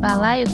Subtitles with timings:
[0.00, 0.46] Balaio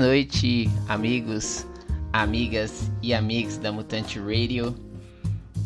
[0.00, 1.66] Boa noite, amigos,
[2.10, 4.74] amigas e amigos da Mutante Radio.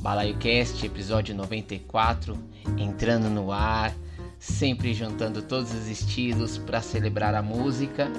[0.03, 2.37] Balaio Cast, episódio 94,
[2.77, 3.95] entrando no ar,
[4.41, 8.11] sempre juntando todos os estilos para celebrar a música,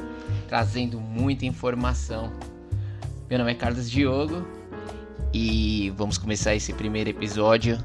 [0.48, 2.32] trazendo muita informação.
[3.30, 4.48] Meu nome é Carlos Diogo
[5.34, 7.78] e vamos começar esse primeiro episódio.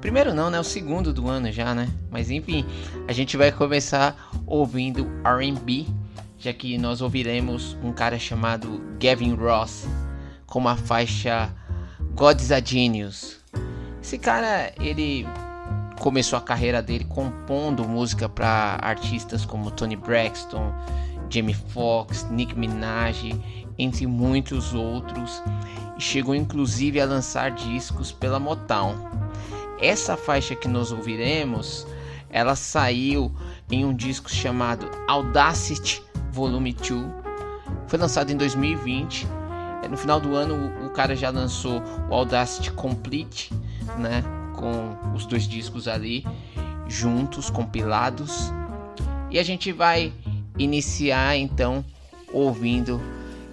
[0.00, 0.58] Primeiro não, né?
[0.58, 1.86] O segundo do ano já, né?
[2.10, 2.64] Mas enfim,
[3.06, 5.84] a gente vai começar ouvindo R&B
[6.44, 9.88] já que nós ouviremos um cara chamado Gavin Ross
[10.44, 11.50] com uma faixa
[12.14, 13.38] God's a Genius.
[14.02, 15.26] Esse cara, ele
[15.98, 20.70] começou a carreira dele compondo música para artistas como Tony Braxton,
[21.30, 23.32] Jamie Foxx, Nick Minaj,
[23.78, 25.42] entre muitos outros,
[25.96, 28.94] e chegou inclusive a lançar discos pela Motown.
[29.80, 31.86] Essa faixa que nós ouviremos,
[32.28, 33.34] ela saiu
[33.70, 36.02] em um disco chamado Audacity
[36.34, 36.90] Volume 2.
[37.86, 39.26] Foi lançado em 2020.
[39.82, 43.52] É, no final do ano o, cara já lançou o Audacity Complete,
[43.98, 44.22] né,
[44.54, 46.24] com os dois discos ali
[46.88, 48.52] juntos, compilados.
[49.30, 50.12] E a gente vai
[50.58, 51.84] iniciar então
[52.32, 53.00] ouvindo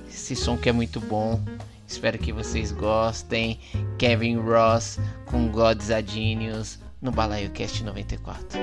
[0.08, 1.40] esse som que é muito bom.
[1.88, 3.60] Espero que vocês gostem.
[3.98, 5.52] Kevin Ross com
[6.06, 8.60] Genius no Balaio Cast 94.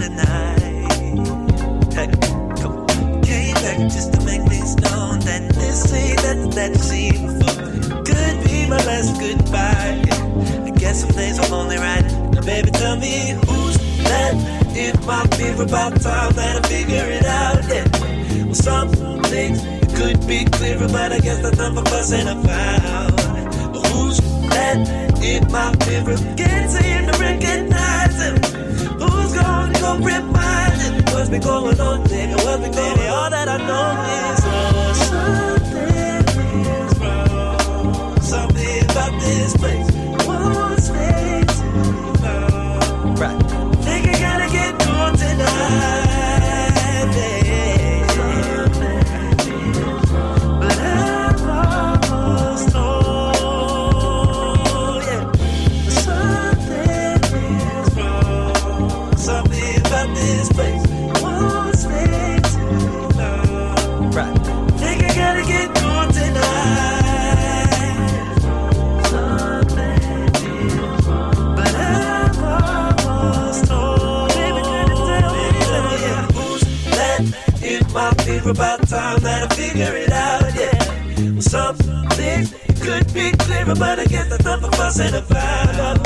[0.00, 0.60] tonight.
[3.24, 5.42] Came back just to make things known that
[6.54, 6.76] that
[7.40, 7.52] for.
[8.04, 10.02] Could be my last goodbye.
[10.66, 12.04] I guess some things are only right.
[12.32, 14.34] Now, baby, tell me who's that
[14.76, 15.66] in my mirror
[16.02, 17.64] time that I figure it out.
[17.68, 17.88] Yeah.
[18.44, 18.90] Well, some
[19.24, 19.62] things
[19.96, 21.40] could be clearer, but I guess.
[23.88, 24.18] Who's
[24.52, 24.76] that
[25.22, 26.16] in my mirror?
[26.36, 28.71] Can't seem to recognize him
[29.70, 30.90] don't compromise.
[31.12, 32.36] What's been going on, nigga?
[32.44, 33.08] What's been going on?
[33.08, 34.92] All that I know is oh,
[35.62, 36.26] something
[36.66, 38.20] is wrong.
[38.20, 39.90] Something about this place.
[40.26, 41.41] Won't stay.
[83.72, 86.02] Everybody get the thump of us and a vibe.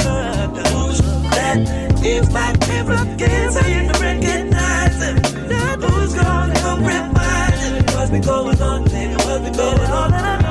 [1.32, 3.50] That is my favorite game.
[3.50, 5.48] Saying to recognize it.
[5.48, 7.90] That who's gonna come remind it.
[7.92, 9.16] What's been going on, nigga?
[9.16, 10.45] What's been going on?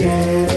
[0.00, 0.49] dead.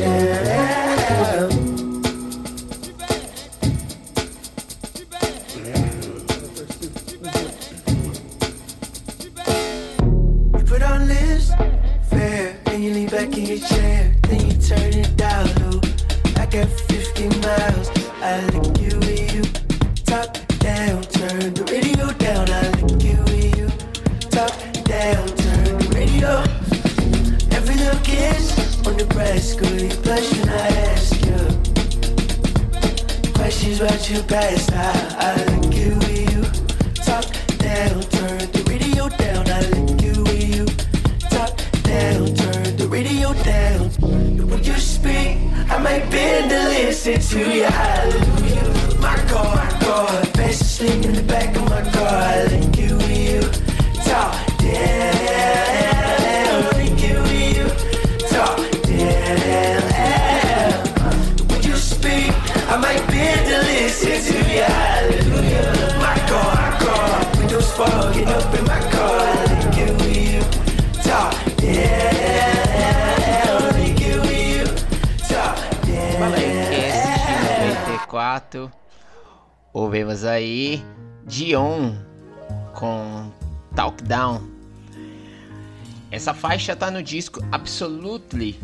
[86.44, 88.60] Faixa tá no disco Absolutely,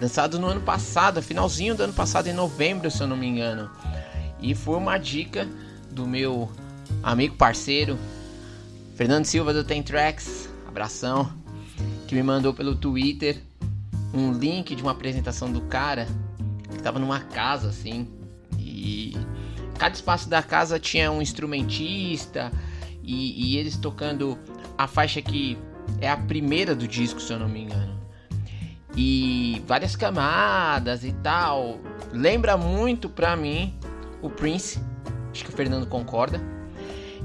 [0.00, 3.70] lançado no ano passado, finalzinho do ano passado, em novembro, se eu não me engano.
[4.40, 5.46] E foi uma dica
[5.88, 6.50] do meu
[7.04, 7.96] amigo parceiro
[8.96, 11.32] Fernando Silva do Ten Tracks, abração,
[12.08, 13.40] que me mandou pelo Twitter
[14.12, 16.08] um link de uma apresentação do cara
[16.72, 18.08] que tava numa casa assim
[18.58, 19.16] e
[19.78, 22.50] cada espaço da casa tinha um instrumentista
[23.00, 24.36] e, e eles tocando
[24.76, 25.56] a faixa que
[26.00, 27.98] é a primeira do disco, se eu não me engano.
[28.96, 31.78] E várias camadas e tal.
[32.12, 33.74] Lembra muito pra mim
[34.22, 34.80] o Prince.
[35.32, 36.40] Acho que o Fernando concorda.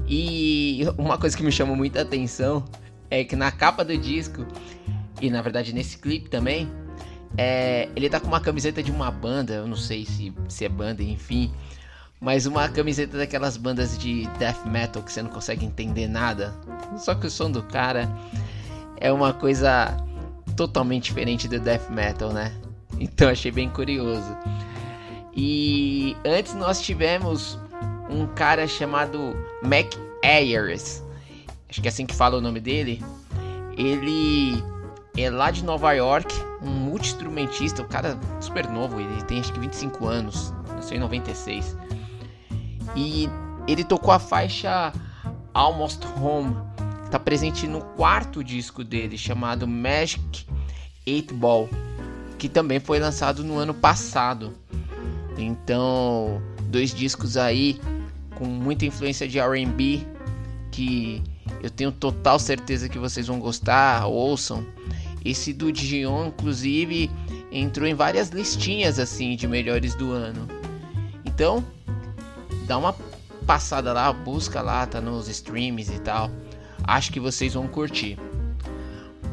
[0.06, 2.64] E uma coisa que me chamou muita atenção
[3.10, 4.46] é que na capa do disco,
[5.20, 6.68] e na verdade nesse clipe também,
[7.36, 10.68] é, ele tá com uma camiseta de uma banda, eu não sei se, se é
[10.68, 11.52] banda, enfim.
[12.20, 16.54] Mas uma camiseta daquelas bandas de death metal que você não consegue entender nada.
[16.96, 18.08] Só que o som do cara
[19.02, 19.96] é uma coisa
[20.56, 22.52] totalmente diferente do death metal, né?
[23.00, 24.36] Então achei bem curioso.
[25.34, 27.58] E antes nós tivemos
[28.08, 29.92] um cara chamado Mac
[30.24, 31.02] Ayers.
[31.68, 33.02] Acho que é assim que fala o nome dele.
[33.76, 34.62] Ele
[35.16, 36.32] é lá de Nova York,
[36.62, 41.76] um multi-instrumentista, o cara super novo, ele tem acho que 25 anos, nasceu em 96.
[42.94, 43.28] E
[43.66, 44.92] ele tocou a faixa
[45.52, 46.54] Almost Home,
[47.12, 50.46] está presente no quarto disco dele, chamado Magic
[51.06, 51.68] 8 Ball,
[52.38, 54.54] que também foi lançado no ano passado.
[55.36, 56.40] Então,
[56.70, 57.78] dois discos aí
[58.34, 60.06] com muita influência de R&B
[60.70, 61.22] que
[61.62, 64.66] eu tenho total certeza que vocês vão gostar, ouçam.
[65.22, 67.10] Esse do Dion, inclusive,
[67.52, 70.48] entrou em várias listinhas assim de melhores do ano.
[71.26, 71.62] Então,
[72.66, 72.96] dá uma
[73.46, 76.30] passada lá, busca lá, tá nos streams e tal.
[76.84, 78.18] Acho que vocês vão curtir.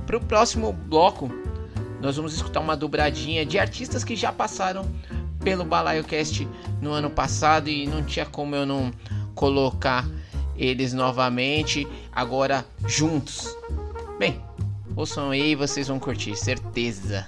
[0.06, 1.32] Pro próximo bloco,
[2.01, 4.88] nós vamos escutar uma dobradinha de artistas que já passaram
[5.44, 6.48] pelo BalaioCast
[6.82, 8.91] no ano passado e não tinha como eu não
[9.36, 10.06] colocar
[10.56, 13.56] eles novamente, agora juntos.
[14.18, 14.41] Bem,
[14.96, 17.27] ouçam aí, vocês vão curtir, certeza.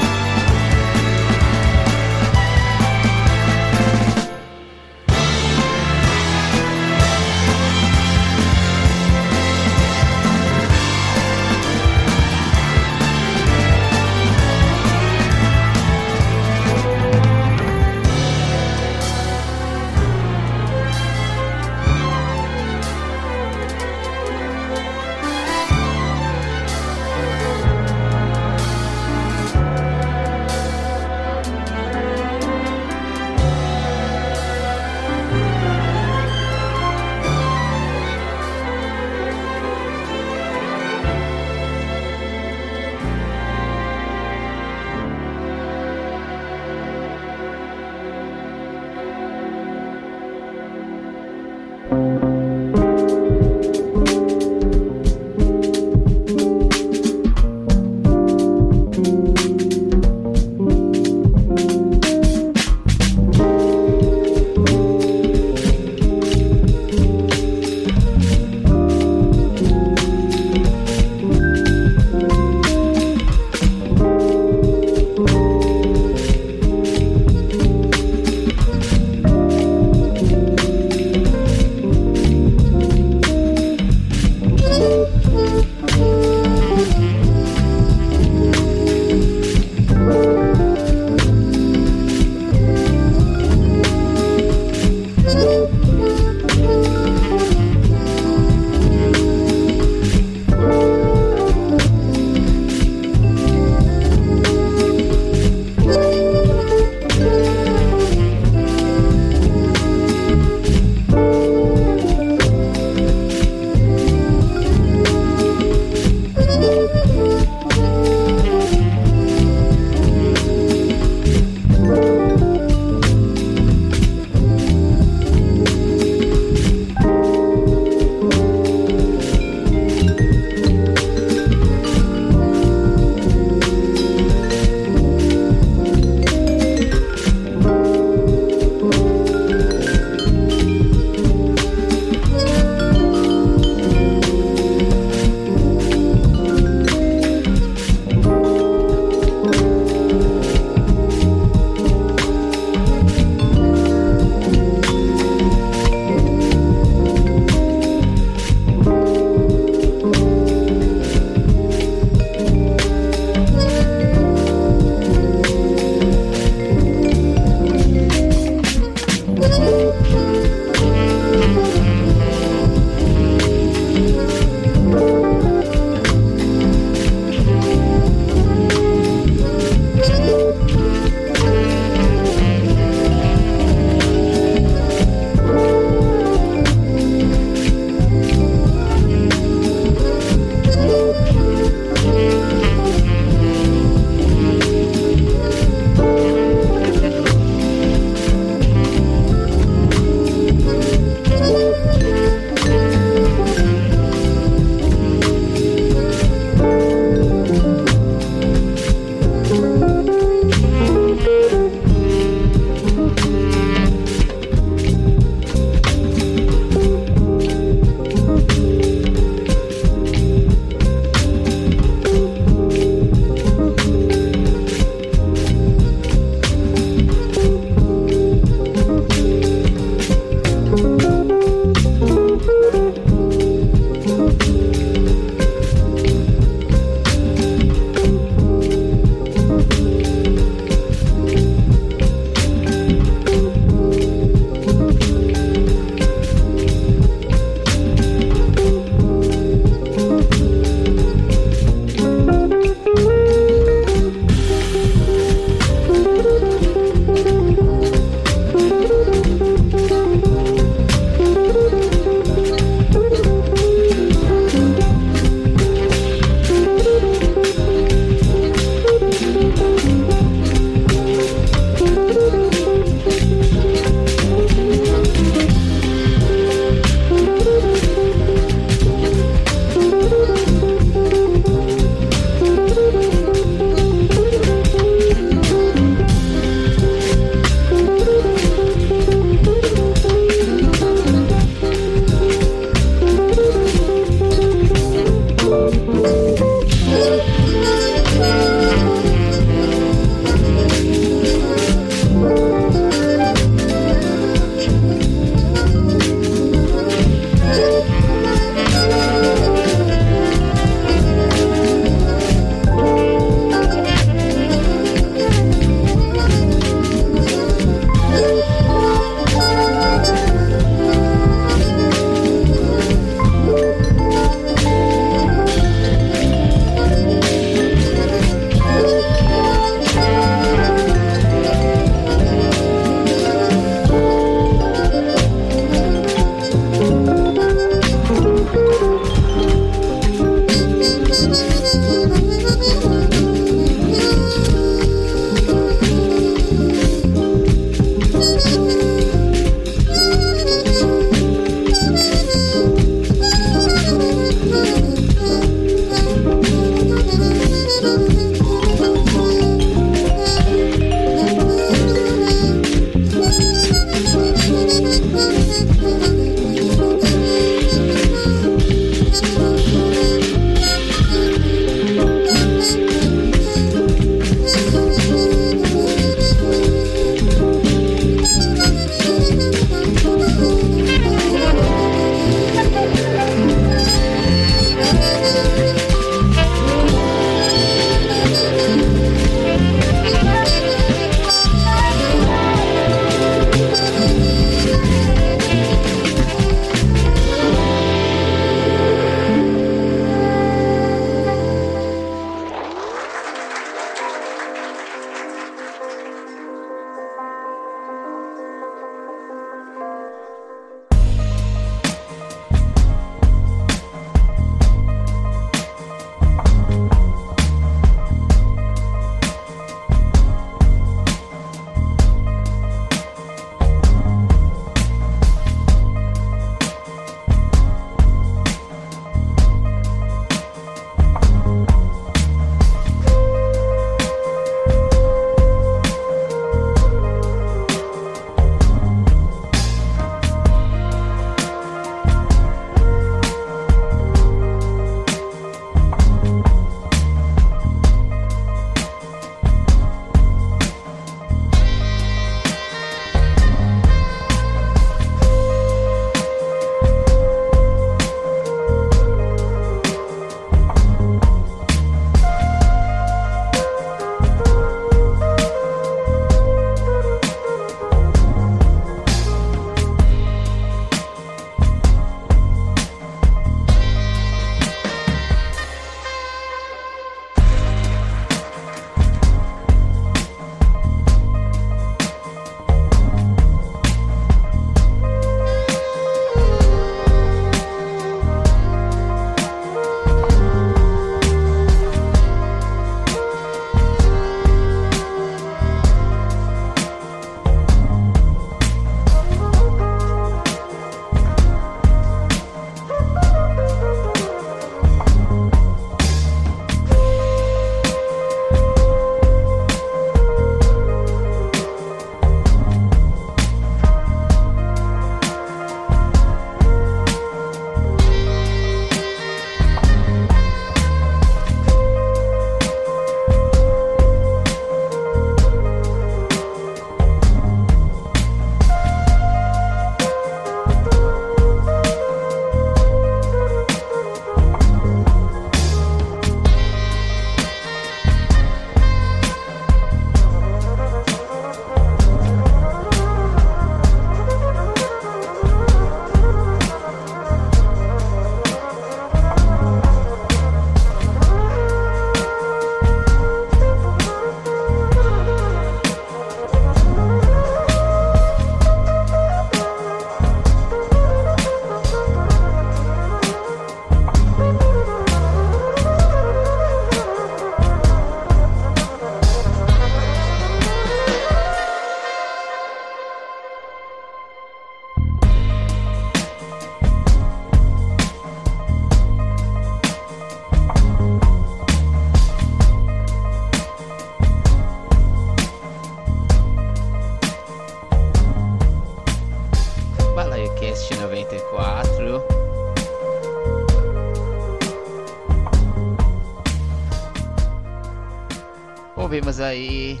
[599.44, 600.00] Aí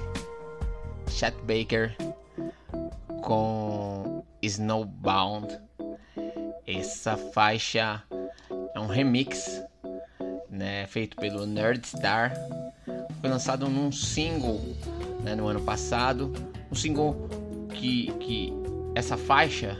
[1.08, 1.94] Chet Baker
[3.22, 5.60] com Snowbound.
[6.66, 8.02] Essa faixa
[8.74, 9.62] é um remix,
[10.50, 12.34] né, feito pelo Nerdstar.
[13.20, 14.60] Foi lançado num single
[15.22, 16.32] né, no ano passado,
[16.70, 17.28] um single
[17.72, 18.52] que, que
[18.94, 19.78] essa faixa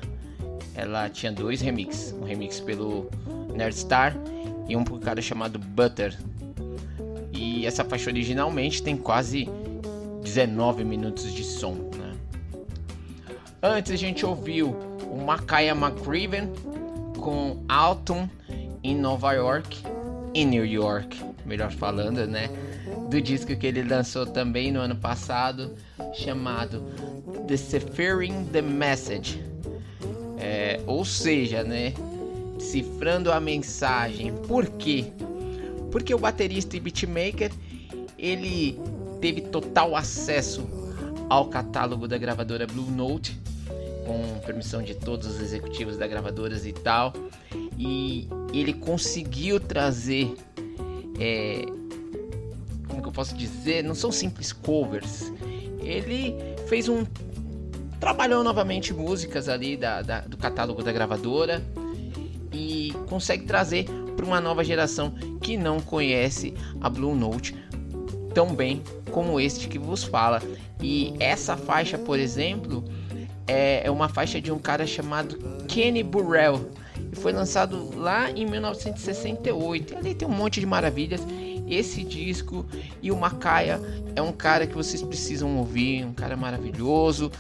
[0.74, 3.10] ela tinha dois remixes, um remix pelo
[3.54, 4.14] Nerdstar
[4.68, 6.16] e um por cara chamado Butter.
[7.44, 9.46] E essa faixa originalmente tem quase
[10.22, 11.74] 19 minutos de som.
[11.74, 12.14] Né?
[13.62, 14.74] Antes a gente ouviu
[15.10, 16.50] o Makaya McRaven
[17.18, 18.26] com Autumn
[18.82, 19.82] em Nova York,
[20.32, 22.48] em New York, melhor falando, né?
[23.10, 25.74] Do disco que ele lançou também no ano passado,
[26.14, 26.82] chamado
[27.46, 29.44] Deciphering the Message.
[30.38, 31.92] É, ou seja, né?
[32.58, 34.32] Cifrando a mensagem.
[34.48, 35.12] Por quê?
[35.94, 37.52] Porque o baterista e beatmaker
[38.18, 38.76] ele
[39.20, 40.66] teve total acesso
[41.30, 43.40] ao catálogo da gravadora Blue Note,
[44.04, 47.12] com permissão de todos os executivos da gravadora e tal,
[47.78, 50.34] e ele conseguiu trazer,
[51.20, 51.64] é,
[52.88, 55.32] como que eu posso dizer, não são simples covers,
[55.80, 56.34] ele
[56.66, 57.06] fez um
[58.00, 61.62] trabalhou novamente músicas ali da, da do catálogo da gravadora
[62.52, 67.54] e consegue trazer para uma nova geração que não conhece a Blue Note
[68.32, 70.42] tão bem como este que vos fala.
[70.80, 72.82] E essa faixa, por exemplo,
[73.46, 75.36] é, é uma faixa de um cara chamado
[75.68, 76.70] Kenny Burrell.
[77.12, 79.92] E foi lançado lá em 1968.
[79.92, 81.20] E ali tem um monte de maravilhas.
[81.68, 82.64] Esse disco
[83.02, 83.80] e o Macaia
[84.16, 87.30] é um cara que vocês precisam ouvir, um cara maravilhoso.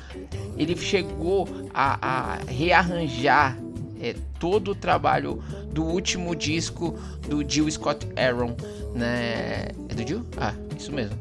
[0.58, 3.58] Ele chegou a, a rearranjar
[4.04, 8.54] é, todo o trabalho do último disco do Jill Scott Aaron,
[8.94, 9.68] né?
[9.88, 10.26] É do Jill?
[10.36, 11.18] Ah, isso mesmo.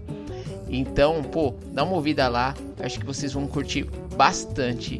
[0.68, 4.96] Então, pô, dá uma ouvida lá, acho que vocês vão curtir bastante.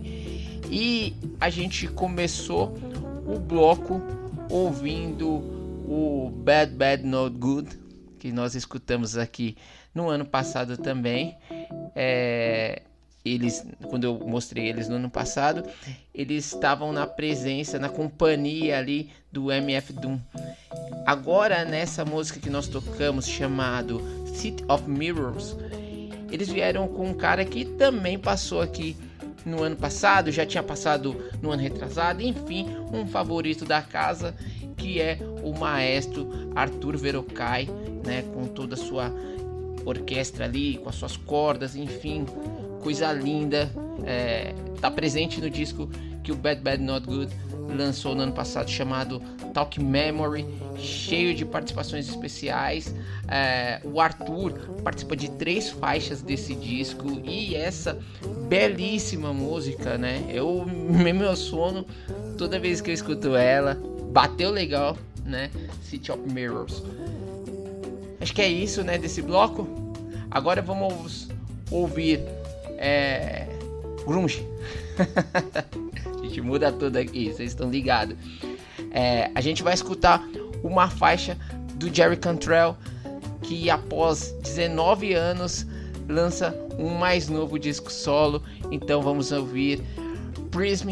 [0.72, 2.78] E a gente começou
[3.28, 4.02] o bloco
[4.50, 5.28] ouvindo
[5.86, 7.80] o Bad Bad Not Good,
[8.18, 9.58] que nós escutamos aqui
[9.94, 11.36] no ano passado também.
[11.96, 12.84] É,
[13.26, 15.64] eles, quando eu mostrei eles no ano passado,
[16.14, 20.20] eles estavam na presença, na companhia ali do MF Doom.
[21.06, 24.02] Agora nessa música que nós tocamos chamado
[24.36, 25.56] City of Mirrors,
[26.32, 28.98] eles vieram com um cara que também passou aqui
[29.46, 34.36] no ano passado, já tinha passado no ano retrasado, enfim, um favorito da casa
[34.76, 37.70] que é o maestro Arthur Verocai,
[38.06, 39.14] né, com toda a sua
[39.86, 42.26] orquestra ali, com as suas cordas, enfim,
[42.84, 43.72] coisa linda.
[44.06, 45.90] É, tá presente no disco
[46.22, 47.34] que o Bad Bad Not Good
[47.76, 49.22] lançou no ano passado, chamado
[49.54, 50.46] Talk Memory,
[50.78, 52.94] cheio de participações especiais.
[53.28, 57.98] É, o Arthur participa de três faixas desse disco e essa
[58.48, 60.24] belíssima música, né?
[60.30, 61.86] Eu me emociono
[62.38, 63.82] toda vez que eu escuto ela.
[64.12, 65.50] Bateu legal, né?
[65.82, 66.84] City of Mirrors.
[68.22, 68.98] Acho que é isso, né?
[68.98, 69.68] Desse bloco.
[70.30, 71.28] Agora vamos
[71.72, 72.22] ouvir
[72.78, 73.48] é,
[74.06, 74.48] grunge.
[76.06, 78.16] a gente muda tudo aqui, vocês estão ligados.
[78.92, 80.24] É, a gente vai escutar
[80.64, 81.38] uma faixa
[81.76, 82.78] do Jerry Cantrell
[83.42, 85.66] que após 19 anos
[86.08, 88.42] lança um mais novo disco solo.
[88.72, 89.82] Então vamos ouvir
[90.52, 90.92] Prism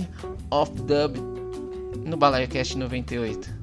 [0.50, 1.17] of Dub
[2.06, 3.61] no Balaio Cast 98.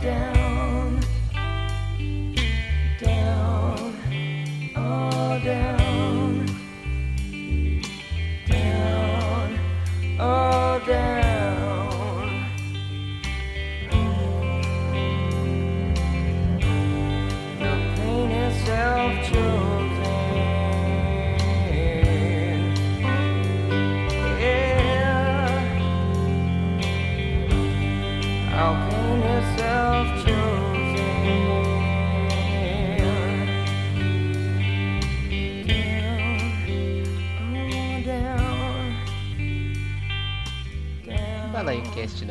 [0.00, 0.39] Down,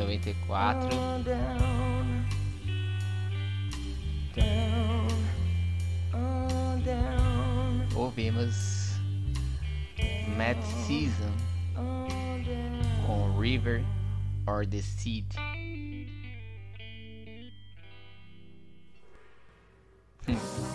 [0.00, 0.88] 94.
[0.92, 2.26] Oh, down,
[4.34, 5.08] down,
[6.14, 8.98] oh, down, Ouvimos
[10.38, 11.30] Mad Season
[13.06, 13.84] com River
[14.46, 15.26] or the Seed.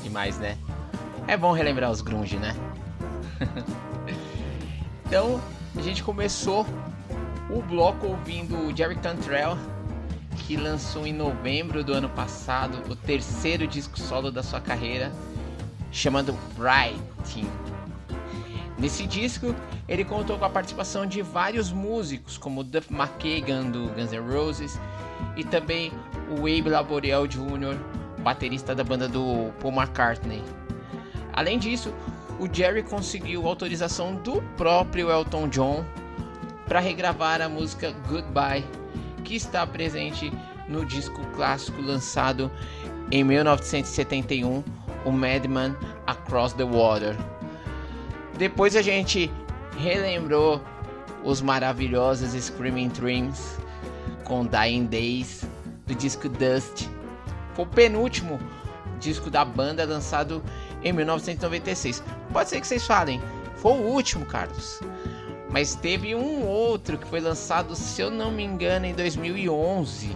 [0.03, 0.55] Demais, né?
[1.27, 2.53] É bom relembrar os grunge, né?
[5.07, 5.41] então,
[5.75, 6.67] a gente começou
[7.49, 9.57] o bloco ouvindo o Jerry Cantrell,
[10.35, 15.11] que lançou em novembro do ano passado o terceiro disco solo da sua carreira,
[15.91, 17.49] chamado Writing.
[18.77, 19.55] Nesse disco,
[19.87, 24.79] ele contou com a participação de vários músicos, como Duff McKagan do Guns N' Roses
[25.37, 25.91] e também
[26.29, 27.77] o Abe Laboriel Jr.,
[28.21, 30.43] baterista da banda do Paul McCartney.
[31.31, 31.93] Além disso,
[32.39, 35.85] o Jerry conseguiu autorização do próprio Elton John
[36.67, 38.65] para regravar a música Goodbye,
[39.23, 40.31] que está presente
[40.67, 42.51] no disco clássico lançado
[43.11, 44.63] em 1971,
[45.05, 45.75] o Madman
[46.07, 47.15] Across the Water.
[48.37, 49.31] Depois a gente
[49.77, 50.61] relembrou
[51.23, 53.57] os maravilhosos Screaming Dreams
[54.23, 55.45] com Dying Days
[55.85, 56.87] do disco Dust
[57.55, 58.39] foi o penúltimo
[58.99, 60.43] disco da banda lançado
[60.83, 62.03] em 1996.
[62.31, 63.21] Pode ser que vocês falem,
[63.55, 64.81] foi o último, Carlos.
[65.55, 70.13] Mas teve um outro que foi lançado, se eu não me engano, em 2011.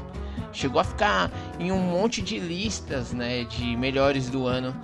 [0.51, 4.75] Chegou a ficar em um monte de listas, né, de melhores do ano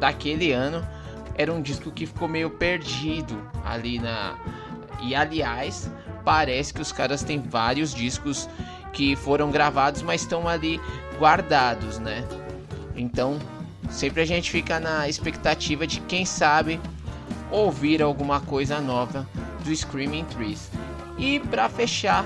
[0.00, 0.84] daquele ano.
[1.36, 4.36] Era um disco que ficou meio perdido ali na
[5.00, 5.88] e aliás,
[6.24, 8.48] parece que os caras têm vários discos
[8.92, 10.80] que foram gravados, mas estão ali
[11.16, 12.24] guardados, né?
[12.96, 13.38] Então,
[13.88, 16.80] sempre a gente fica na expectativa de quem sabe
[17.52, 19.24] ouvir alguma coisa nova
[19.66, 20.70] do Screaming Trees.
[21.18, 22.24] E para fechar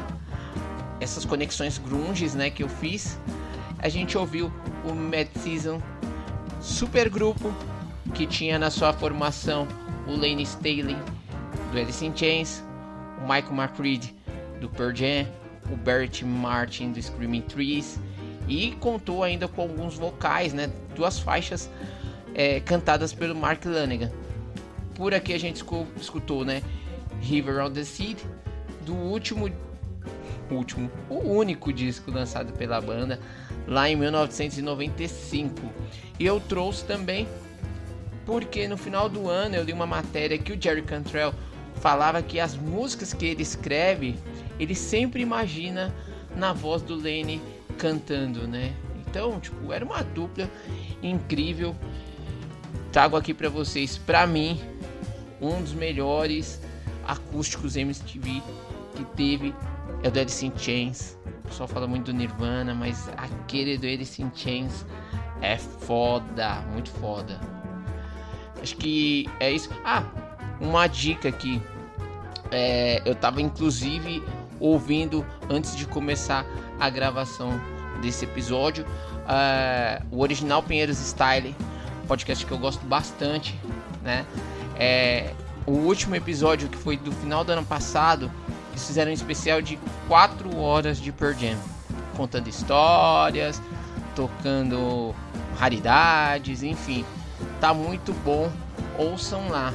[1.00, 3.18] essas conexões grunges, né, que eu fiz,
[3.78, 4.52] a gente ouviu
[4.84, 5.80] o Mad Season
[6.60, 7.52] supergrupo
[8.14, 9.66] que tinha na sua formação
[10.06, 10.96] o Lane Staley
[11.72, 12.62] do Alice in Chains,
[13.18, 14.14] o Michael McCready
[14.60, 15.26] do Pearl Jam,
[15.72, 17.98] o Barrett Martin do Screaming Trees
[18.46, 21.70] e contou ainda com alguns vocais, né, duas faixas
[22.34, 24.10] é, cantadas pelo Mark Lanegan.
[24.94, 25.64] Por aqui a gente
[25.96, 26.62] escutou, né,
[27.20, 28.18] River on the Seed
[28.84, 29.50] do último
[30.50, 33.20] último, o único disco lançado pela banda
[33.66, 35.60] lá em 1995.
[36.18, 37.28] E eu trouxe também
[38.26, 41.32] porque no final do ano eu li uma matéria que o Jerry Cantrell
[41.76, 44.16] falava que as músicas que ele escreve,
[44.58, 45.94] ele sempre imagina
[46.36, 47.40] na voz do Lenny
[47.78, 48.74] cantando, né?
[49.06, 50.48] Então, tipo, era uma dupla
[51.02, 51.74] incrível.
[52.92, 54.60] Trago aqui para vocês, para mim,
[55.40, 56.60] um dos melhores
[57.12, 58.42] acústicos MTV
[58.96, 59.54] que teve
[60.02, 61.18] é o do Alice in Chains.
[61.44, 64.84] O pessoal fala muito do Nirvana, mas aquele do Alice in Chains
[65.40, 67.40] é foda, muito foda.
[68.62, 69.70] Acho que é isso.
[69.84, 70.04] Ah,
[70.60, 71.60] uma dica aqui.
[72.50, 74.22] É, eu tava inclusive
[74.58, 76.44] ouvindo antes de começar
[76.78, 77.60] a gravação
[78.02, 78.84] desse episódio
[79.30, 81.54] uh, o original Pinheiros Style,
[82.08, 83.58] podcast que eu gosto bastante,
[84.02, 84.26] né?
[84.76, 85.32] É,
[85.66, 88.30] o último episódio que foi do final do ano passado,
[88.70, 91.58] eles fizeram um especial de 4 horas de Per Jam,
[92.16, 93.60] contando histórias,
[94.14, 95.14] tocando
[95.58, 97.04] raridades, enfim,
[97.60, 98.50] tá muito bom.
[98.98, 99.72] Ouçam lá.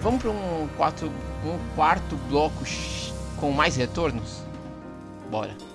[0.00, 2.64] Vamos para um, um quarto bloco
[3.38, 4.42] com mais retornos?
[5.30, 5.73] Bora!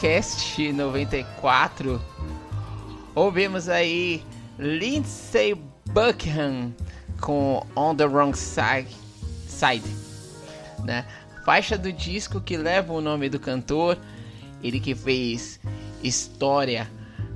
[0.00, 2.00] Cast 94,
[3.14, 4.24] ouvimos aí
[4.58, 5.54] Lindsay
[5.92, 6.74] Buckingham
[7.20, 8.88] com On the Wrong Side,
[9.46, 9.84] Side
[10.82, 11.04] né?
[11.44, 13.98] Faixa do disco que leva o nome do cantor,
[14.62, 15.60] ele que fez
[16.02, 16.90] história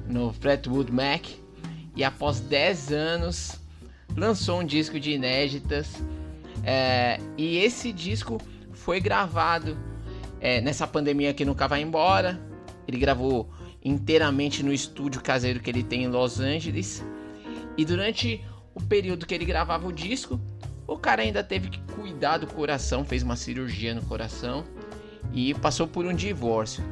[0.09, 1.27] no Fleetwood Mac
[1.95, 3.61] e após 10 anos
[4.17, 6.03] lançou um disco de inéditas
[6.65, 8.41] é, e esse disco
[8.73, 9.77] foi gravado
[10.45, 12.39] é, nessa pandemia que nunca vai embora.
[12.87, 13.51] Ele gravou
[13.83, 17.03] inteiramente no estúdio caseiro que ele tem em Los Angeles.
[17.79, 20.39] E durante o período que ele gravava o disco,
[20.87, 24.65] o cara ainda teve que cuidar do coração, fez uma cirurgia no coração
[25.33, 26.85] e passou por um divórcio.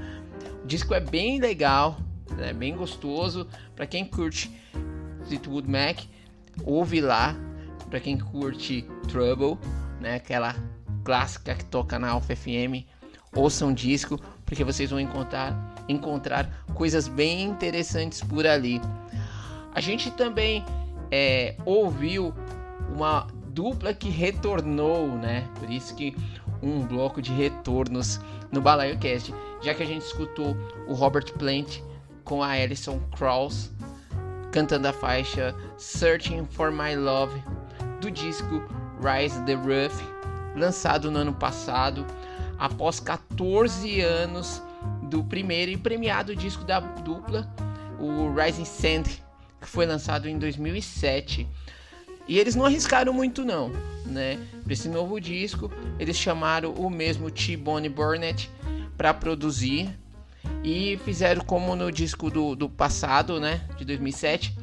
[0.64, 1.98] O disco é bem legal,
[2.38, 3.46] é bem gostoso
[3.76, 4.50] para quem curte
[5.26, 5.98] Fleetwood Mac,
[6.64, 7.36] ouve lá.
[7.90, 9.58] Para quem curte Trouble,
[10.00, 10.56] né, aquela
[11.04, 12.88] clássica que toca na Alpha FM,
[13.34, 15.54] ouçam disco, porque vocês vão encontrar,
[15.88, 18.80] encontrar coisas bem interessantes por ali.
[19.74, 20.64] A gente também
[21.10, 22.34] é, ouviu
[22.94, 25.48] uma dupla que retornou, né?
[25.58, 26.14] Por isso que
[26.62, 28.20] um bloco de retornos
[28.50, 30.56] no Balaio Cast, já que a gente escutou
[30.86, 31.80] o Robert Plant
[32.24, 33.70] com a Alison Krauss
[34.52, 37.42] cantando a faixa Searching for My Love
[38.00, 38.62] do disco
[39.02, 40.00] Rise the Roof,
[40.54, 42.06] lançado no ano passado
[42.62, 44.62] após 14 anos
[45.02, 47.52] do primeiro e premiado disco da dupla,
[47.98, 49.02] o Rising Sand,
[49.60, 51.44] que foi lançado em 2007.
[52.28, 53.72] E eles não arriscaram muito não,
[54.06, 54.38] né?
[54.62, 58.48] Para esse novo disco, eles chamaram o mesmo T-Bone Burnett
[58.96, 59.90] para produzir
[60.62, 64.56] e fizeram como no disco do, do passado, né, de 2007,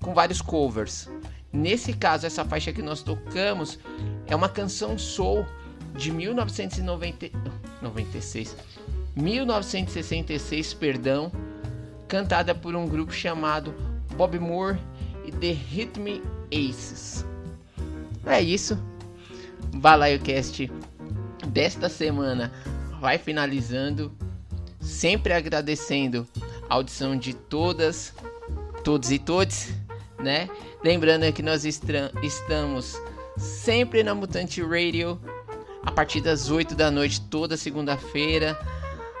[0.00, 1.10] com vários covers.
[1.52, 3.78] Nesse caso, essa faixa que nós tocamos
[4.26, 5.44] é uma canção soul
[5.98, 8.56] de 1996,
[9.16, 11.32] 1966, perdão,
[12.06, 13.74] cantada por um grupo chamado
[14.16, 14.78] Bob Moore
[15.26, 16.22] e The Rhythm
[16.52, 17.26] Aces.
[18.24, 18.78] É isso.
[19.74, 20.70] Balaio Cast
[21.48, 22.52] desta semana
[23.00, 24.16] vai finalizando,
[24.80, 26.28] sempre agradecendo
[26.70, 28.14] a audição de todas,
[28.84, 29.74] todos e todes,
[30.20, 30.48] né?
[30.84, 32.94] Lembrando que nós estamos
[33.36, 35.20] sempre na Mutante Radio
[35.88, 38.58] a partir das 8 da noite, toda segunda-feira.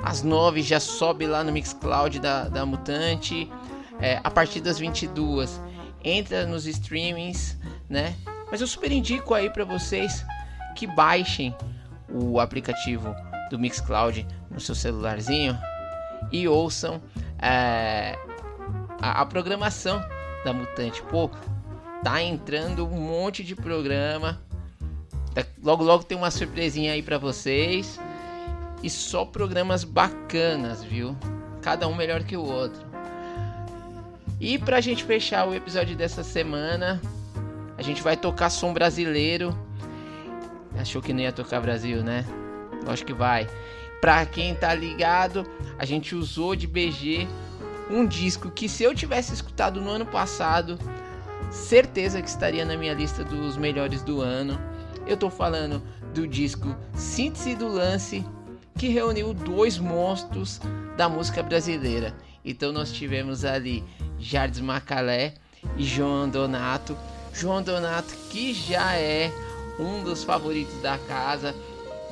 [0.02, 3.50] Às 9 já sobe lá no Mixcloud da, da Mutante.
[3.98, 5.62] É, a partir das 22
[6.04, 7.56] entra nos streamings,
[7.88, 8.14] né?
[8.50, 10.22] Mas eu super indico aí para vocês
[10.76, 11.56] que baixem
[12.06, 13.16] o aplicativo
[13.50, 15.58] do Mixcloud no seu celularzinho
[16.30, 17.00] e ouçam
[17.38, 18.14] é,
[19.00, 20.04] a, a programação
[20.44, 21.02] da Mutante.
[21.04, 21.30] Pô,
[22.04, 24.38] tá entrando um monte de programa
[25.62, 27.98] logo logo tem uma surpresinha aí para vocês.
[28.82, 31.16] E só programas bacanas, viu?
[31.62, 32.86] Cada um melhor que o outro.
[34.40, 37.00] E pra gente fechar o episódio dessa semana,
[37.76, 39.56] a gente vai tocar som brasileiro.
[40.78, 42.24] Achou que não ia tocar Brasil, né?
[42.86, 43.48] Acho que vai.
[44.00, 45.44] Pra quem tá ligado,
[45.76, 47.26] a gente usou de BG
[47.90, 50.78] um disco que se eu tivesse escutado no ano passado,
[51.50, 54.58] certeza que estaria na minha lista dos melhores do ano
[55.08, 55.82] eu tô falando
[56.14, 58.24] do disco Síntese do Lance,
[58.76, 60.60] que reuniu dois monstros
[60.96, 62.14] da música brasileira.
[62.44, 63.82] Então nós tivemos ali
[64.18, 65.34] Jardim Macalé
[65.76, 66.96] e João Donato.
[67.32, 69.32] João Donato que já é
[69.80, 71.54] um dos favoritos da casa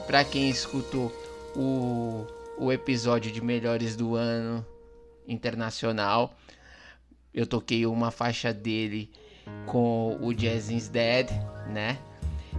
[0.07, 1.12] para quem escutou
[1.55, 2.26] o,
[2.57, 4.64] o episódio de melhores do ano
[5.28, 6.34] internacional.
[7.34, 9.11] Eu toquei uma faixa dele
[9.66, 11.28] com o Jazz is Dead,
[11.68, 11.99] né?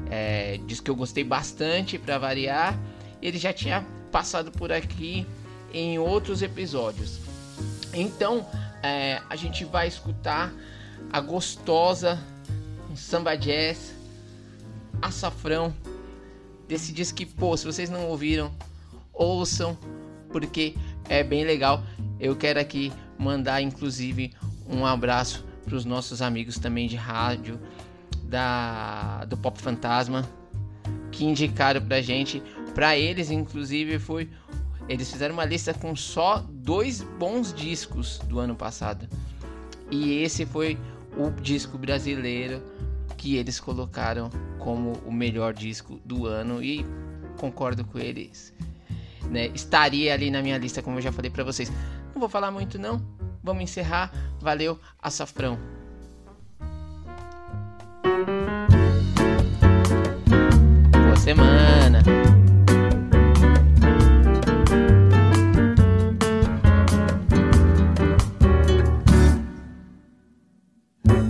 [0.09, 2.77] É, diz que eu gostei bastante para variar.
[3.21, 5.25] Ele já tinha passado por aqui
[5.73, 7.19] em outros episódios.
[7.93, 8.45] Então
[8.83, 10.53] é, a gente vai escutar
[11.11, 12.19] a gostosa
[12.97, 13.93] samba jazz,
[15.01, 15.73] açafrão
[16.67, 18.51] desse disco que pô, se vocês não ouviram,
[19.13, 19.77] ouçam
[20.29, 20.75] porque
[21.07, 21.83] é bem legal.
[22.19, 24.33] Eu quero aqui mandar inclusive
[24.67, 27.59] um abraço para os nossos amigos também de rádio
[28.28, 30.28] da do Pop Fantasma
[31.11, 32.41] que indicaram pra gente.
[32.73, 34.30] Pra eles, inclusive, foi.
[34.88, 39.07] Eles fizeram uma lista com só dois bons discos do ano passado.
[39.89, 40.78] E esse foi
[41.17, 42.61] o disco brasileiro
[43.17, 46.63] que eles colocaram como o melhor disco do ano.
[46.63, 46.86] E
[47.38, 48.53] concordo com eles.
[49.30, 49.47] Né?
[49.47, 51.71] Estaria ali na minha lista, como eu já falei para vocês.
[52.13, 53.03] Não vou falar muito, não.
[53.43, 54.11] Vamos encerrar.
[54.39, 55.76] Valeu, açafrão.
[60.91, 62.01] Boa semana.
[71.05, 71.23] Eu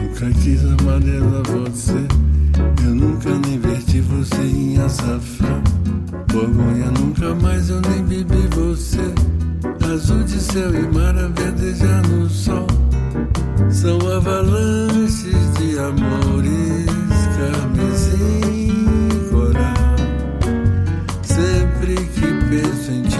[0.00, 2.06] nunca quis amarela você.
[2.84, 5.62] Eu nunca nem verti você em açafrão.
[6.32, 9.12] Borgonha nunca mais eu nem bebi você.
[9.90, 12.66] Azul de céu e mar a verdejar no sol.
[13.70, 16.86] São avalanches de amores
[17.36, 19.96] Carmesim coral
[21.22, 23.16] Sempre que penso em ti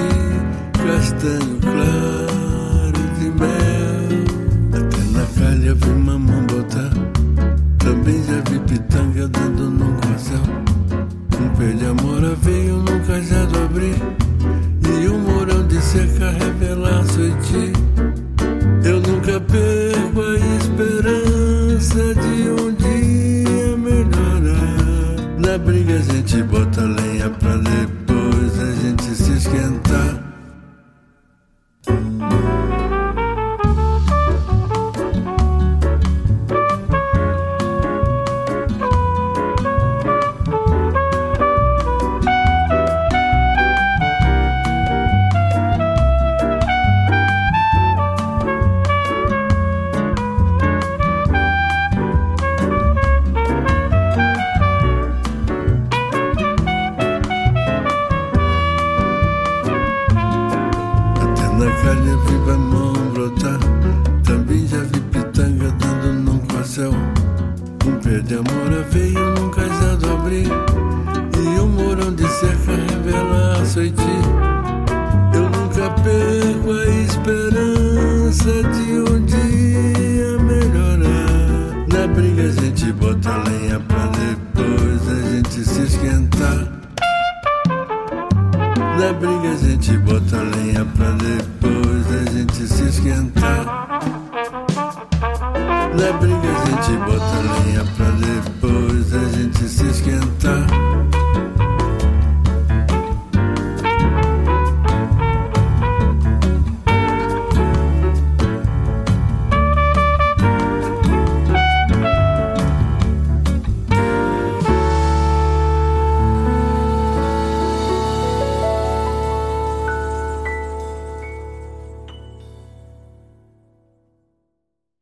[0.73, 4.25] Castanho claro de mel.
[4.73, 6.91] Até na calha vi mamão botar
[7.79, 10.43] Também já vi pitanga dando num casal
[11.41, 14.28] Um pé de amora veio num cajado abrir
[15.89, 17.78] seca revelar sua de